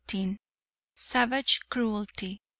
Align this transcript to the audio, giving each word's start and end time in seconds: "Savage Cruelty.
"Savage 0.95 1.59
Cruelty. 1.69 2.41